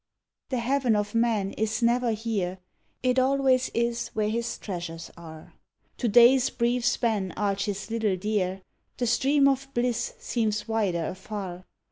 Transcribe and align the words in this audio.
The 0.49 0.57
heaven 0.57 0.95
of 0.95 1.13
man 1.13 1.51
is 1.51 1.83
never 1.83 2.11
here; 2.13 2.57
it 3.03 3.19
always 3.19 3.69
is 3.75 4.07
where 4.15 4.29
his 4.29 4.57
treasures 4.57 5.11
are. 5.15 5.53
To 5.97 6.07
day's 6.07 6.49
brief 6.49 6.83
span 6.83 7.33
arches 7.37 7.91
little 7.91 8.17
dear; 8.17 8.63
the 8.97 9.05
stream 9.05 9.47
of 9.47 9.71
bliss 9.75 10.15
seems 10.17 10.67
wider 10.67 11.05
afar. 11.05 11.67